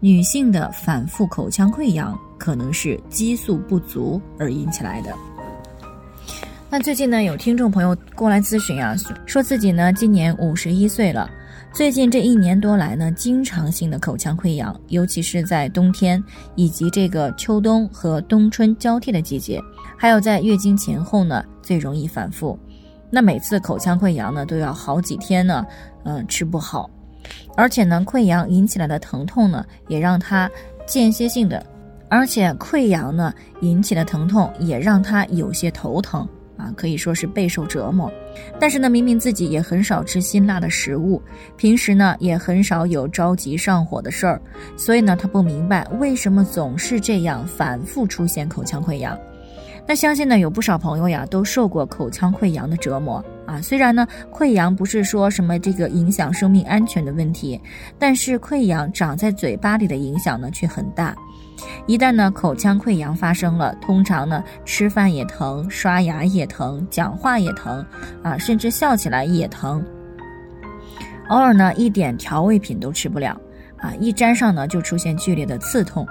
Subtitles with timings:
[0.00, 5.14] 女性的反复口腔溃疡可能是激素不足而引起来的。
[6.70, 8.94] 那最近呢，有听众朋友过来咨询啊，
[9.26, 11.28] 说自己呢今年五十一岁了，
[11.72, 16.22] 最近这一年多来呢，经常性的口腔溃疡，尤其是在冬天
[16.54, 19.60] 以及这个秋冬和冬春交替的季节，
[19.98, 22.58] 还有在月经前后呢，最容易反复。
[23.10, 25.66] 那每次口腔溃疡呢，都要好几天呢，
[26.04, 26.88] 嗯，吃不好，
[27.56, 30.50] 而且呢，溃疡引起来的疼痛呢，也让他
[30.86, 31.64] 间歇性的，
[32.08, 38.10] 而且溃疡呢引起的疼痛也让他有些头疼啊，可以说是备受折磨。
[38.58, 41.20] 但是呢，明明自己也很少吃辛辣的食物，
[41.56, 44.40] 平时呢也很少有着急上火的事儿，
[44.76, 49.18] 所以呢，他不明白为什么总是这样反复出现口腔溃疡。
[49.86, 53.60] 那相信呢，有不少朋友呀都受过口腔溃疡的折磨啊。
[53.60, 57.60] 虽然呢，溃疡不是说什么这个影响生命安全的问题，
[57.98, 61.14] 但是溃疡长在嘴巴里的影响呢却很大。
[61.86, 67.84] 一旦呢口腔溃疡发生了，通常呢吃饭也疼，刷牙也疼，讲话也疼
[68.22, 69.84] 啊，甚至笑起来也疼。
[71.28, 73.38] 偶尔呢一点调味品都吃不了
[73.76, 76.06] 啊，一沾上呢就出现剧烈的刺痛。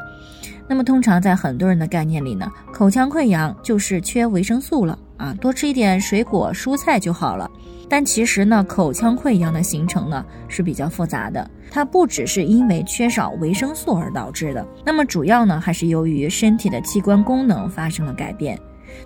[0.68, 7.48] 那么，通常在很多人的概念里呢，口腔溃疡就是缺维生素了啊，多吃一点水果蔬菜就好了。
[7.88, 18.58] 但其实呢，口腔溃疡的形成呢是比较复杂的，它不只是因为缺少维生素而导致的，那么主要呢还是由于身体的器官功能发生了改变。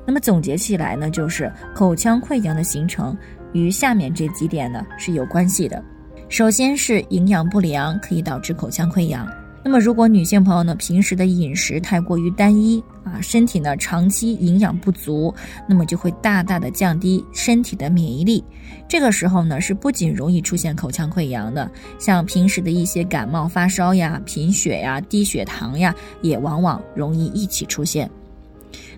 [0.05, 3.17] 那么总结起来呢，就是口腔溃疡的形成
[3.53, 5.83] 与下面这几点呢是有关系的。
[6.29, 9.27] 首先是营养不良可以导致口腔溃疡。
[9.65, 15.33] 那么，如果女性朋友呢平时的饮食太过于单一啊，身体呢长期营养不足，
[15.67, 18.43] 那么就会大大的降低身体的免疫力。
[18.89, 28.09] 这个时候呢，是不仅容易出现口腔溃疡的，像平时的一些感冒发烧呀、贫血呀、低血糖呀，也往往容易一起出现。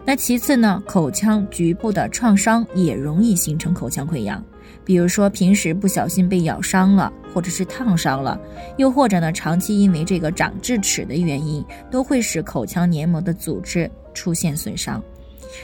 [0.04, 4.44] 那其次呢，口腔局部的创伤也容易形成口腔溃疡。
[4.84, 8.40] 比如说，平时不小心被咬伤了，或者是烫伤了，
[8.78, 15.04] 又或者呢，长期因为这个长智齿的原因，都会使口腔黏膜的组织出现损伤。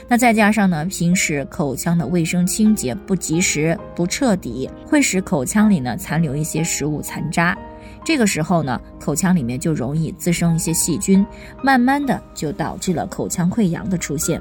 [0.06, 7.56] 那再加上呢，平时口腔的卫生清洁不及时、不彻底，会使口腔里呢残留一些食物残渣。
[8.04, 11.24] 这个时候呢，口腔里面就容易滋生一些细菌，
[11.62, 14.38] 慢慢的就导致了口腔溃疡的出现。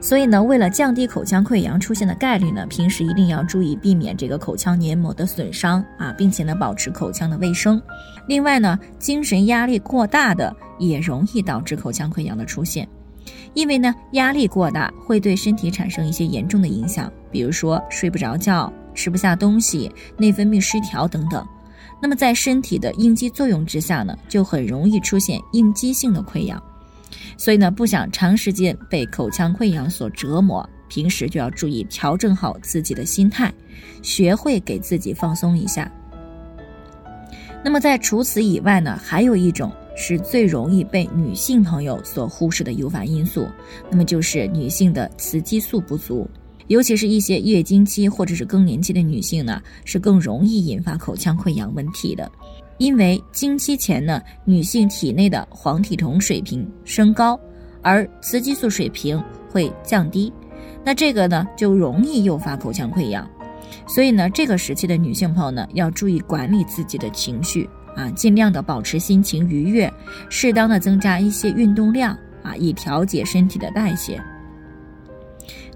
[0.00, 7.80] 所以呢，为了降低口腔溃疡出现的概率呢，平时一定要注意避免这个口腔黏膜的损伤啊，并且呢，保持口腔的卫生。
[8.28, 12.86] 另外呢，精神压力过大的也容易导致口腔溃疡的出现，
[13.54, 21.44] 因为呢，压力过大会对身体产生一些严重的影响，比如说睡不着觉、吃不下东西、内分泌失调等等。
[22.00, 26.62] 那么在身体的应激作用之下呢，就很容易出现应激性的溃疡。
[27.36, 33.52] 所以呢，不想长时间被口腔溃疡所折磨，平时就要注意调整好自己的心态，
[34.02, 35.90] 学会给自己放松一下。
[37.64, 43.48] 那么在除此以外呢，还有一种是最容易被女性朋友所忽视的诱发因素，
[43.90, 46.30] 那么就是女性的雌激素不足，
[46.68, 52.30] 尤其是一些月经期或者是更年期的女性呢，是更容易引发口腔溃疡问题的。
[52.78, 57.38] 因为经期前呢，女性体内的黄体酮水平升高，
[57.80, 60.32] 而雌激素水平会降低，
[60.84, 63.26] 那这个呢就容易诱发口腔溃疡。
[63.88, 69.90] 所以呢，这个时期的女性朋友呢要注意管理自己的情绪啊，尽量的保持心情愉悦，
[70.28, 74.20] 适当的增加一些运动量啊，以调节身体的代谢。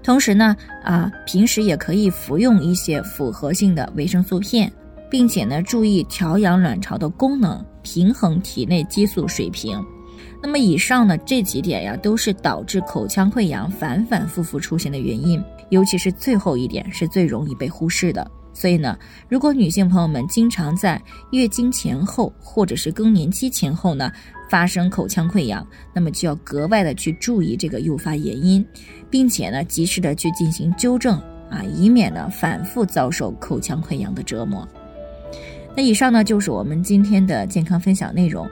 [0.03, 4.71] 同时呢，啊，平时也可以服用一些复合性的维生素片。
[5.09, 9.77] 并且呢，注意调养卵巢的功能，平衡体内激素水平。
[10.41, 15.43] 那么以上呢这几点呀，都是导致口腔溃疡反反复复出现的原因。
[15.69, 18.25] 尤其是最后一点是最容易被忽视的。
[18.53, 18.97] 所以呢，
[19.29, 21.01] 如果女性朋友们经常在
[21.31, 24.11] 月经前后或者是更年期前后呢
[24.49, 28.63] 发生口腔溃疡，那么就要格外的去注意这个诱发原因，
[29.09, 31.17] 并且呢及时的去进行纠正
[31.49, 34.67] 啊，以免呢反复遭受口腔溃疡的折磨。
[35.73, 38.45] 那以上呢就是我们今天的健康分享内容。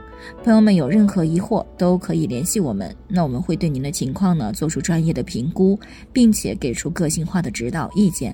[0.43, 5.77] 朋友们有任何疑惑都可以联系我们，那我们会对您的情况呢做出专业的评估，
[6.13, 8.33] 并且给出个性化的指导意见。